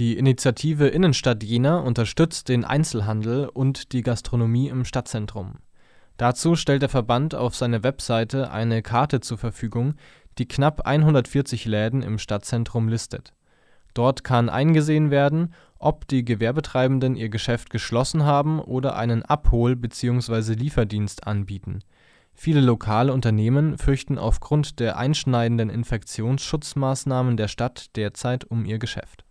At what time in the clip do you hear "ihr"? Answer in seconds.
17.14-17.28, 28.64-28.78